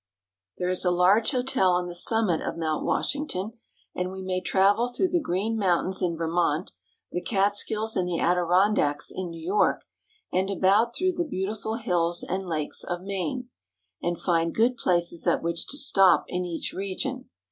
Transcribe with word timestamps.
There 0.57 0.71
is 0.71 0.83
a 0.83 0.89
large 0.89 1.29
hotel 1.29 1.73
on 1.73 1.85
the 1.85 1.93
summit 1.93 2.41
of 2.41 2.57
Mount 2.57 2.83
Washing 2.83 3.27
ton, 3.27 3.59
and 3.93 4.11
we 4.11 4.23
may 4.23 4.41
travel 4.41 4.87
through 4.87 5.09
the 5.09 5.21
Green 5.21 5.59
Mountains 5.59 6.01
in 6.01 6.17
Vermont, 6.17 6.71
the 7.11 7.21
Catskills 7.21 7.95
and 7.95 8.09
the 8.09 8.19
Adi 8.19 8.39
rondacks 8.39 9.11
in 9.13 9.29
New 9.29 9.39
York, 9.45 9.81
and 10.33 10.49
about 10.49 10.95
through 10.95 11.11
the 11.13 11.23
beautiful 11.23 11.75
hills 11.75 12.23
and 12.23 12.41
lakes 12.49 12.83
of 12.83 13.03
Maine, 13.03 13.49
and 14.01 14.17
find 14.19 14.55
good 14.55 14.75
places 14.75 15.27
at 15.27 15.43
which 15.43 15.67
to 15.67 15.77
stop 15.77 16.23
in 16.27 16.45
each 16.45 16.73
region. 16.73 17.29